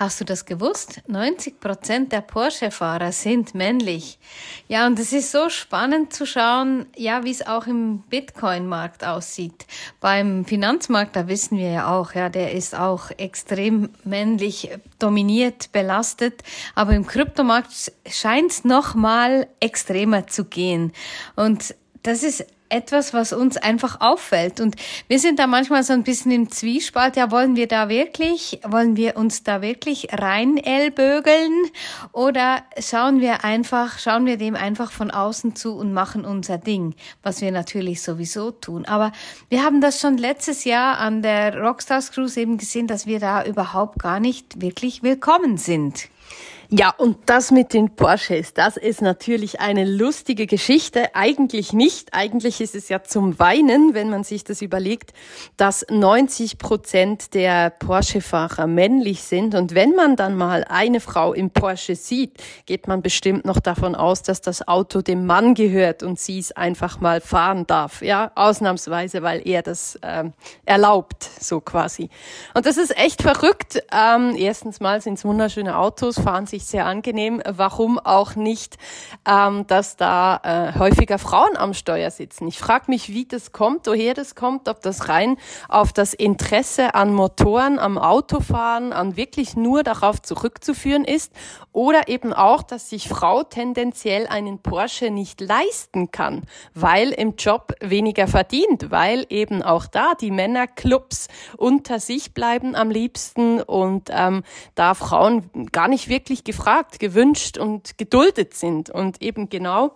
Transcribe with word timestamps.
Hast 0.00 0.18
du 0.18 0.24
das 0.24 0.46
gewusst? 0.46 1.02
90 1.08 1.60
Prozent 1.60 2.10
der 2.10 2.22
Porsche-Fahrer 2.22 3.12
sind 3.12 3.54
männlich. 3.54 4.18
Ja, 4.66 4.86
und 4.86 4.98
es 4.98 5.12
ist 5.12 5.30
so 5.30 5.50
spannend 5.50 6.14
zu 6.14 6.24
schauen, 6.24 6.86
ja, 6.96 7.22
wie 7.22 7.30
es 7.30 7.46
auch 7.46 7.66
im 7.66 7.98
Bitcoin-Markt 8.08 9.04
aussieht. 9.04 9.66
Beim 10.00 10.46
Finanzmarkt, 10.46 11.16
da 11.16 11.28
wissen 11.28 11.58
wir 11.58 11.70
ja 11.70 11.94
auch, 11.94 12.14
ja, 12.14 12.30
der 12.30 12.52
ist 12.52 12.74
auch 12.74 13.10
extrem 13.18 13.90
männlich 14.02 14.70
dominiert, 14.98 15.70
belastet. 15.70 16.44
Aber 16.74 16.94
im 16.94 17.06
Kryptomarkt 17.06 17.92
scheint 18.08 18.52
es 18.52 18.64
noch 18.64 18.94
mal 18.94 19.48
extremer 19.60 20.26
zu 20.26 20.46
gehen. 20.46 20.94
Und 21.36 21.74
das 22.02 22.22
ist 22.22 22.46
etwas, 22.70 23.12
was 23.12 23.32
uns 23.32 23.56
einfach 23.56 24.00
auffällt. 24.00 24.60
Und 24.60 24.76
wir 25.08 25.18
sind 25.18 25.38
da 25.38 25.46
manchmal 25.46 25.82
so 25.82 25.92
ein 25.92 26.02
bisschen 26.02 26.30
im 26.30 26.50
Zwiespalt. 26.50 27.16
Ja, 27.16 27.30
wollen 27.30 27.56
wir 27.56 27.68
da 27.68 27.88
wirklich, 27.88 28.60
wollen 28.66 28.96
wir 28.96 29.16
uns 29.16 29.42
da 29.42 29.62
wirklich 29.62 30.08
rein 30.12 30.56
ellbögeln 30.56 31.52
oder 32.12 32.62
schauen 32.78 33.20
wir 33.20 33.44
einfach, 33.44 33.98
schauen 33.98 34.26
wir 34.26 34.36
dem 34.36 34.54
einfach 34.54 34.92
von 34.92 35.10
außen 35.10 35.56
zu 35.56 35.74
und 35.74 35.92
machen 35.92 36.24
unser 36.24 36.58
Ding, 36.58 36.94
was 37.22 37.40
wir 37.40 37.52
natürlich 37.52 38.02
sowieso 38.02 38.50
tun. 38.50 38.84
Aber 38.84 39.12
wir 39.48 39.64
haben 39.64 39.80
das 39.80 40.00
schon 40.00 40.16
letztes 40.16 40.64
Jahr 40.64 40.98
an 40.98 41.22
der 41.22 41.60
Rockstars 41.60 42.12
Cruise 42.12 42.40
eben 42.40 42.58
gesehen, 42.58 42.86
dass 42.86 43.06
wir 43.06 43.20
da 43.20 43.44
überhaupt 43.44 43.98
gar 43.98 44.20
nicht 44.20 44.60
wirklich 44.60 45.02
willkommen 45.02 45.56
sind. 45.56 46.08
Ja, 46.72 46.94
und 46.96 47.16
das 47.26 47.50
mit 47.50 47.72
den 47.72 47.96
Porsches, 47.96 48.54
das 48.54 48.76
ist 48.76 49.02
natürlich 49.02 49.58
eine 49.58 49.84
lustige 49.84 50.46
Geschichte. 50.46 51.16
Eigentlich 51.16 51.72
nicht. 51.72 52.14
Eigentlich 52.14 52.60
ist 52.60 52.76
es 52.76 52.88
ja 52.88 53.02
zum 53.02 53.40
Weinen, 53.40 53.92
wenn 53.94 54.08
man 54.08 54.22
sich 54.22 54.44
das 54.44 54.62
überlegt, 54.62 55.12
dass 55.56 55.84
90 55.90 56.58
Prozent 56.58 57.34
der 57.34 57.70
Porsche-Fahrer 57.70 58.68
männlich 58.68 59.22
sind. 59.22 59.56
Und 59.56 59.74
wenn 59.74 59.96
man 59.96 60.14
dann 60.14 60.36
mal 60.36 60.62
eine 60.62 61.00
Frau 61.00 61.32
im 61.32 61.50
Porsche 61.50 61.96
sieht, 61.96 62.40
geht 62.66 62.86
man 62.86 63.02
bestimmt 63.02 63.44
noch 63.44 63.58
davon 63.58 63.96
aus, 63.96 64.22
dass 64.22 64.40
das 64.40 64.68
Auto 64.68 65.02
dem 65.02 65.26
Mann 65.26 65.54
gehört 65.54 66.04
und 66.04 66.20
sie 66.20 66.38
es 66.38 66.52
einfach 66.52 67.00
mal 67.00 67.20
fahren 67.20 67.66
darf. 67.66 68.00
Ja, 68.00 68.30
ausnahmsweise, 68.36 69.22
weil 69.22 69.42
er 69.44 69.62
das 69.62 69.98
ähm, 70.04 70.34
erlaubt, 70.66 71.28
so 71.40 71.60
quasi. 71.60 72.10
Und 72.54 72.64
das 72.64 72.76
ist 72.76 72.96
echt 72.96 73.22
verrückt. 73.22 73.82
Ähm, 73.92 74.36
erstens 74.36 74.78
mal 74.78 75.00
sind 75.00 75.14
es 75.14 75.24
wunderschöne 75.24 75.76
Autos, 75.76 76.16
fahren 76.20 76.46
sich 76.46 76.59
sehr 76.64 76.86
angenehm. 76.86 77.42
Warum 77.46 77.98
auch 77.98 78.36
nicht, 78.36 78.78
ähm, 79.26 79.66
dass 79.66 79.96
da 79.96 80.40
äh, 80.42 80.78
häufiger 80.78 81.18
Frauen 81.18 81.56
am 81.56 81.74
Steuer 81.74 82.10
sitzen? 82.10 82.48
Ich 82.48 82.58
frage 82.58 82.84
mich, 82.88 83.08
wie 83.08 83.26
das 83.26 83.52
kommt, 83.52 83.86
woher 83.86 84.14
das 84.14 84.34
kommt, 84.34 84.68
ob 84.68 84.82
das 84.82 85.08
rein 85.08 85.36
auf 85.68 85.92
das 85.92 86.14
Interesse 86.14 86.94
an 86.94 87.12
Motoren, 87.12 87.78
am 87.78 87.98
Autofahren, 87.98 88.92
an 88.92 89.16
wirklich 89.16 89.56
nur 89.56 89.82
darauf 89.82 90.22
zurückzuführen 90.22 91.04
ist 91.04 91.32
oder 91.72 92.08
eben 92.08 92.32
auch, 92.32 92.62
dass 92.62 92.90
sich 92.90 93.08
Frau 93.08 93.44
tendenziell 93.44 94.26
einen 94.26 94.58
Porsche 94.58 95.10
nicht 95.10 95.40
leisten 95.40 96.10
kann, 96.10 96.42
weil 96.74 97.10
im 97.10 97.36
Job 97.36 97.74
weniger 97.80 98.26
verdient, 98.26 98.90
weil 98.90 99.26
eben 99.28 99.62
auch 99.62 99.86
da 99.86 100.14
die 100.20 100.30
Männerclubs 100.30 101.28
unter 101.56 102.00
sich 102.00 102.34
bleiben 102.34 102.74
am 102.74 102.90
liebsten 102.90 103.60
und 103.62 104.08
ähm, 104.10 104.42
da 104.74 104.94
Frauen 104.94 105.68
gar 105.70 105.88
nicht 105.88 106.08
wirklich 106.08 106.44
gefragt, 106.50 106.98
gewünscht 106.98 107.58
und 107.58 107.96
geduldet 107.96 108.54
sind 108.54 108.90
und 108.90 109.22
eben 109.22 109.48
genau 109.48 109.92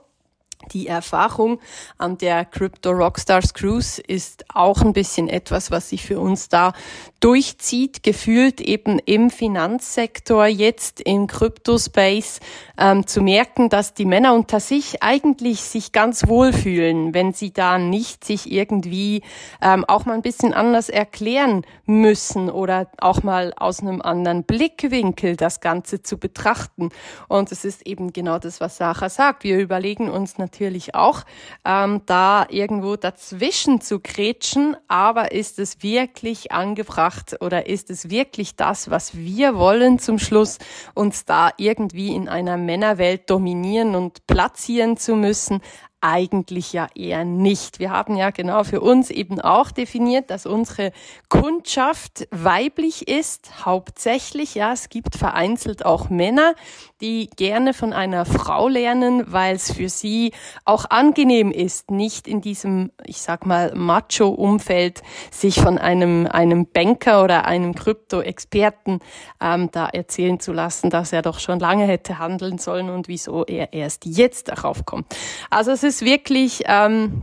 die 0.72 0.86
Erfahrung 0.86 1.60
an 1.98 2.19
der 2.19 2.44
Crypto 2.44 2.91
Rockstars 2.91 3.55
Cruise 3.55 4.00
ist 4.00 4.44
auch 4.52 4.83
ein 4.83 4.92
bisschen 4.92 5.28
etwas, 5.28 5.70
was 5.70 5.91
sich 5.91 6.05
für 6.05 6.20
uns 6.20 6.48
da 6.48 6.72
durchzieht, 7.20 8.03
gefühlt 8.03 8.60
eben 8.60 8.98
im 8.98 9.31
Finanzsektor, 9.31 10.47
jetzt 10.47 11.00
im 11.00 11.26
Crypto-Space, 11.26 12.41
ähm, 12.78 13.06
zu 13.06 13.22
merken, 13.22 13.69
dass 13.69 13.94
die 13.94 14.04
Männer 14.04 14.34
unter 14.34 14.60
sich 14.60 15.03
eigentlich 15.03 15.62
sich 15.62 15.92
ganz 15.92 16.26
wohlfühlen, 16.26 17.15
wenn 17.15 17.32
sie 17.32 17.53
da 17.53 17.78
nicht 17.78 18.25
sich 18.25 18.50
irgendwie 18.50 19.22
ähm, 19.62 19.84
auch 19.86 20.04
mal 20.04 20.15
ein 20.15 20.22
bisschen 20.22 20.53
anders 20.53 20.88
erklären 20.88 21.65
müssen 21.86 22.50
oder 22.50 22.88
auch 22.98 23.22
mal 23.22 23.54
aus 23.56 23.81
einem 23.81 24.03
anderen 24.03 24.44
Blickwinkel 24.44 25.36
das 25.36 25.60
Ganze 25.60 26.03
zu 26.03 26.19
betrachten. 26.19 26.91
Und 27.28 27.53
es 27.53 27.65
ist 27.65 27.86
eben 27.86 28.12
genau 28.12 28.38
das, 28.38 28.60
was 28.60 28.76
Sarah 28.76 29.09
sagt. 29.09 29.44
Wir 29.44 29.59
überlegen 29.59 30.10
uns 30.10 30.36
natürlich, 30.36 30.53
natürlich 30.54 30.94
auch, 30.94 31.22
ähm, 31.65 32.03
da 32.06 32.47
irgendwo 32.48 32.94
dazwischen 32.94 33.81
zu 33.81 33.98
kretschen, 33.98 34.76
aber 34.87 35.32
ist 35.32 35.59
es 35.59 35.82
wirklich 35.82 36.53
angebracht 36.53 37.37
oder 37.41 37.66
ist 37.66 37.91
es 37.91 38.09
wirklich 38.09 38.54
das, 38.54 38.88
was 38.88 39.16
wir 39.16 39.56
wollen 39.56 39.98
zum 39.98 40.20
Schluss, 40.20 40.59
uns 40.94 41.25
da 41.25 41.50
irgendwie 41.56 42.15
in 42.15 42.28
einer 42.28 42.56
Männerwelt 42.56 43.28
dominieren 43.28 43.97
und 43.97 44.26
platzieren 44.28 44.97
zu 44.97 45.16
müssen? 45.16 45.60
Eigentlich 46.04 46.75
ja 46.75 46.87
eher 46.94 47.25
nicht. 47.25 47.78
Wir 47.78 47.91
haben 47.91 48.15
ja 48.16 48.28
genau 48.28 48.62
für 48.62 48.82
uns 48.82 49.09
eben 49.09 49.41
auch 49.41 49.70
definiert, 49.70 50.28
dass 50.28 50.44
unsere 50.44 50.92
Kundschaft 51.31 52.28
weiblich 52.31 53.09
ist, 53.09 53.65
hauptsächlich. 53.65 54.54
Ja, 54.54 54.75
es 54.75 54.91
gibt 54.91 55.16
vereinzelt 55.16 55.87
auch 55.87 56.10
Männer, 56.10 56.56
die 57.00 57.31
gerne 57.37 57.72
von 57.72 57.94
einer 57.94 58.26
Frau 58.26 58.69
lernen, 58.69 59.25
weil 59.32 59.56
es 59.56 59.72
für 59.72 59.88
sie 59.88 60.32
auch 60.66 60.84
angenehm 60.91 61.50
ist, 61.50 61.91
nicht 61.91 62.28
in 62.28 62.42
diesem, 62.42 62.92
ich 63.06 63.22
sag 63.22 63.47
mal, 63.47 63.75
Macho-Umfeld 63.75 65.03
sich 65.31 65.59
von 65.59 65.78
einem, 65.78 66.26
einem 66.26 66.66
Banker 66.66 67.25
oder 67.25 67.47
einem 67.47 67.75
Krypto-Experten 67.75 69.00
ähm, 69.41 69.71
da 69.72 69.86
erzählen 69.88 70.38
zu 70.38 70.53
lassen, 70.53 70.91
dass 70.91 71.15
er 71.15 71.22
doch 71.22 71.41
schon 71.41 71.60
lange 71.60 71.86
hätte 71.86 72.19
handeln 72.19 72.59
sollen 72.59 72.91
und 72.91 73.09
wieso 73.09 73.44
er 73.47 73.72
erst 73.72 74.04
jetzt 74.04 74.48
darauf 74.48 74.84
kommt. 74.84 75.06
Also 75.48 75.71
es 75.71 75.82
ist 75.82 75.94
ist 75.94 76.05
wirklich, 76.05 76.62
ähm, 76.66 77.22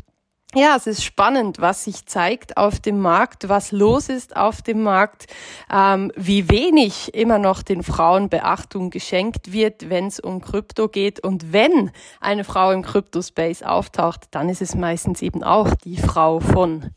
ja, 0.55 0.75
es 0.77 0.87
ist 0.87 1.03
spannend, 1.03 1.59
was 1.59 1.83
sich 1.83 2.05
zeigt 2.05 2.55
auf 2.55 2.79
dem 2.79 3.01
Markt, 3.01 3.49
was 3.49 3.73
los 3.73 4.07
ist 4.07 4.37
auf 4.37 4.61
dem 4.61 4.81
Markt, 4.81 5.27
ähm, 5.69 6.09
wie 6.15 6.49
wenig 6.49 7.13
immer 7.13 7.37
noch 7.37 7.63
den 7.63 7.83
Frauen 7.83 8.29
Beachtung 8.29 8.89
geschenkt 8.89 9.51
wird, 9.51 9.89
wenn 9.89 10.07
es 10.07 10.21
um 10.21 10.39
Krypto 10.39 10.87
geht. 10.87 11.21
Und 11.21 11.51
wenn 11.51 11.91
eine 12.21 12.45
Frau 12.45 12.71
im 12.71 12.81
Kryptospace 12.81 13.63
auftaucht, 13.63 14.27
dann 14.31 14.47
ist 14.47 14.61
es 14.61 14.73
meistens 14.73 15.21
eben 15.21 15.43
auch 15.43 15.75
die 15.75 15.97
Frau 15.97 16.39
von. 16.39 16.91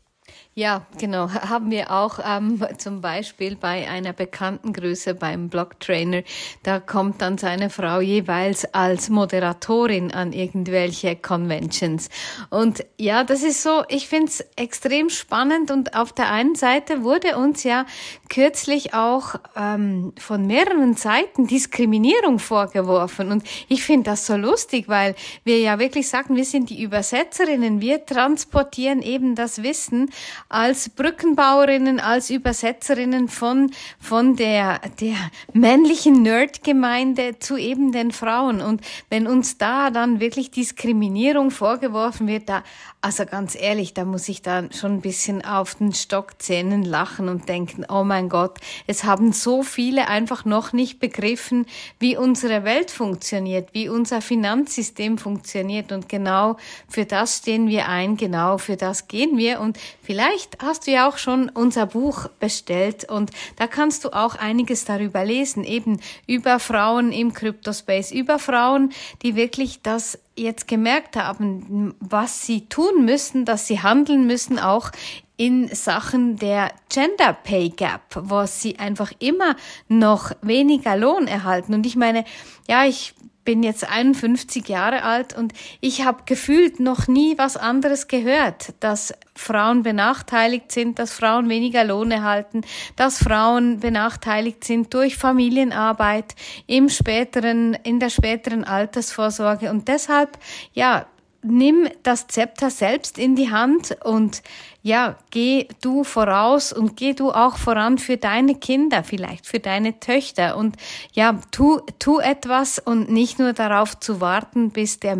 Ja, 0.57 0.85
genau. 0.97 1.29
Haben 1.29 1.69
wir 1.69 1.91
auch 1.91 2.17
ähm, 2.25 2.65
zum 2.77 3.01
Beispiel 3.01 3.57
bei 3.57 3.89
einer 3.89 4.13
bekannten 4.13 4.71
Größe 4.71 5.13
beim 5.13 5.49
Blocktrainer. 5.49 6.23
Da 6.63 6.79
kommt 6.79 7.21
dann 7.21 7.37
seine 7.37 7.69
Frau 7.69 7.99
jeweils 7.99 8.63
als 8.73 9.09
Moderatorin 9.09 10.13
an 10.13 10.31
irgendwelche 10.31 11.17
Conventions. 11.17 12.07
Und 12.49 12.85
ja, 12.97 13.25
das 13.25 13.43
ist 13.43 13.63
so, 13.63 13.83
ich 13.89 14.07
finde 14.07 14.27
es 14.27 14.45
extrem 14.55 15.09
spannend. 15.09 15.71
Und 15.71 15.93
auf 15.93 16.13
der 16.13 16.31
einen 16.31 16.55
Seite 16.55 17.03
wurde 17.03 17.37
uns 17.37 17.65
ja 17.65 17.85
kürzlich 18.29 18.93
auch 18.93 19.35
ähm, 19.57 20.13
von 20.17 20.47
mehreren 20.47 20.95
Seiten 20.95 21.47
Diskriminierung 21.47 22.39
vorgeworfen. 22.39 23.29
Und 23.29 23.43
ich 23.67 23.83
finde 23.83 24.11
das 24.11 24.25
so 24.25 24.37
lustig, 24.37 24.87
weil 24.87 25.15
wir 25.43 25.59
ja 25.59 25.79
wirklich 25.79 26.07
sagen, 26.07 26.37
wir 26.37 26.45
sind 26.45 26.69
die 26.69 26.81
Übersetzerinnen. 26.81 27.81
Wir 27.81 28.05
transportieren 28.05 29.01
eben 29.01 29.35
das 29.35 29.61
Wissen 29.61 30.11
als 30.49 30.89
Brückenbauerinnen, 30.89 31.99
als 31.99 32.29
Übersetzerinnen 32.29 33.27
von, 33.27 33.71
von 33.99 34.35
der, 34.35 34.79
der 34.99 35.15
männlichen 35.53 36.21
Nerdgemeinde 36.21 37.39
zu 37.39 37.57
eben 37.57 37.91
den 37.91 38.11
Frauen. 38.11 38.61
Und 38.61 38.81
wenn 39.09 39.27
uns 39.27 39.57
da 39.57 39.89
dann 39.89 40.19
wirklich 40.19 40.51
Diskriminierung 40.51 41.49
vorgeworfen 41.49 42.27
wird, 42.27 42.47
da, 42.49 42.63
also 43.01 43.25
ganz 43.25 43.55
ehrlich, 43.55 43.93
da 43.93 44.05
muss 44.05 44.29
ich 44.29 44.41
dann 44.41 44.71
schon 44.71 44.93
ein 44.93 45.01
bisschen 45.01 45.43
auf 45.43 45.75
den 45.75 45.93
Stockzähnen 45.93 46.83
lachen 46.83 47.29
und 47.29 47.49
denken, 47.49 47.85
oh 47.89 48.03
mein 48.03 48.29
Gott, 48.29 48.59
es 48.87 49.03
haben 49.03 49.31
so 49.31 49.63
viele 49.63 50.07
einfach 50.07 50.45
noch 50.45 50.73
nicht 50.73 50.99
begriffen, 50.99 51.65
wie 51.99 52.17
unsere 52.17 52.63
Welt 52.63 52.91
funktioniert, 52.91 53.73
wie 53.73 53.89
unser 53.89 54.21
Finanzsystem 54.21 55.17
funktioniert. 55.17 55.91
Und 55.91 56.09
genau 56.09 56.57
für 56.87 57.05
das 57.05 57.37
stehen 57.37 57.67
wir 57.67 57.87
ein, 57.87 58.17
genau 58.17 58.57
für 58.57 58.75
das 58.75 59.07
gehen 59.07 59.37
wir. 59.37 59.59
Und 59.59 59.77
vielleicht 60.01 60.34
Vielleicht 60.35 60.61
hast 60.61 60.85
du 60.85 60.91
ja 60.91 61.07
auch 61.07 61.17
schon 61.17 61.47
unser 61.47 61.85
Buch 61.85 62.27
bestellt 62.41 63.09
und 63.09 63.31
da 63.55 63.67
kannst 63.67 64.03
du 64.03 64.09
auch 64.09 64.35
einiges 64.35 64.83
darüber 64.83 65.23
lesen, 65.23 65.63
eben 65.63 66.01
über 66.27 66.59
Frauen 66.59 67.13
im 67.13 67.31
Cryptospace, 67.31 68.11
über 68.11 68.37
Frauen, 68.37 68.91
die 69.21 69.37
wirklich 69.37 69.81
das 69.81 70.19
jetzt 70.35 70.67
gemerkt 70.67 71.15
haben, 71.15 71.95
was 72.01 72.45
sie 72.45 72.65
tun 72.65 73.05
müssen, 73.05 73.45
dass 73.45 73.67
sie 73.67 73.81
handeln 73.81 74.27
müssen, 74.27 74.59
auch 74.59 74.91
in 75.37 75.69
Sachen 75.73 76.35
der 76.35 76.73
Gender 76.89 77.31
Pay 77.31 77.69
Gap, 77.69 78.01
wo 78.15 78.45
sie 78.45 78.77
einfach 78.77 79.13
immer 79.19 79.55
noch 79.87 80.31
weniger 80.41 80.97
Lohn 80.97 81.27
erhalten. 81.27 81.73
Und 81.73 81.85
ich 81.85 81.95
meine, 81.95 82.25
ja, 82.67 82.83
ich 82.83 83.13
bin 83.45 83.63
jetzt 83.63 83.89
51 83.89 84.67
Jahre 84.67 85.03
alt 85.03 85.37
und 85.37 85.53
ich 85.79 86.03
habe 86.03 86.23
gefühlt 86.25 86.79
noch 86.79 87.07
nie 87.07 87.37
was 87.37 87.55
anderes 87.55 88.07
gehört, 88.07 88.73
dass 88.79 89.13
Frauen 89.35 89.83
benachteiligt 89.83 90.71
sind, 90.71 90.99
dass 90.99 91.13
Frauen 91.13 91.47
weniger 91.47 91.83
Lohn 91.83 92.11
erhalten, 92.11 92.61
dass 92.95 93.19
Frauen 93.19 93.79
benachteiligt 93.79 94.63
sind 94.63 94.93
durch 94.93 95.15
Familienarbeit 95.15 96.35
im 96.65 96.89
späteren, 96.89 97.75
in 97.75 97.99
der 97.99 98.09
späteren 98.09 98.63
Altersvorsorge. 98.63 99.69
Und 99.69 99.87
deshalb, 99.87 100.37
ja, 100.73 101.05
nimm 101.45 101.87
das 102.03 102.27
Zepter 102.27 102.69
selbst 102.69 103.17
in 103.17 103.35
die 103.35 103.51
Hand 103.51 103.97
und 104.03 104.41
ja, 104.81 105.15
geh 105.31 105.67
du 105.81 106.03
voraus 106.03 106.71
und 106.71 106.95
geh 106.95 107.13
du 107.13 107.31
auch 107.31 107.57
voran 107.57 107.97
für 107.97 108.17
deine 108.17 108.55
Kinder, 108.55 109.03
vielleicht 109.03 109.47
für 109.47 109.59
deine 109.59 109.99
Töchter 109.99 110.57
und 110.57 110.75
ja, 111.13 111.39
tu, 111.51 111.79
tu 111.97 112.19
etwas 112.19 112.77
und 112.79 113.09
nicht 113.09 113.39
nur 113.39 113.53
darauf 113.53 113.99
zu 113.99 114.21
warten, 114.21 114.69
bis 114.69 114.99
der 114.99 115.17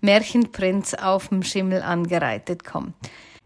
Märchenprinz 0.00 0.94
auf 0.94 1.28
dem 1.28 1.42
Schimmel 1.42 1.82
angereitet 1.82 2.64
kommt. 2.64 2.94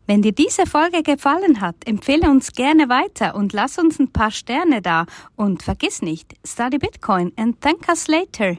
Wenn 0.07 0.23
dir 0.23 0.33
diese 0.33 0.67
Folge 0.67 1.03
gefallen 1.03 1.61
hat, 1.61 1.77
empfehle 1.85 2.31
uns 2.31 2.53
gerne 2.53 2.89
weiter 2.89 3.35
und 3.35 3.53
lass 3.53 3.79
uns 3.79 3.99
ein 3.99 4.13
paar 4.13 4.31
Sterne 4.31 4.81
da 4.81 5.07
und 5.35 5.63
vergiss 5.63 6.01
nicht, 6.01 6.35
study 6.45 6.79
Bitcoin 6.79 7.33
and 7.37 7.61
thank 7.61 7.89
us 7.89 8.07
later. 8.07 8.57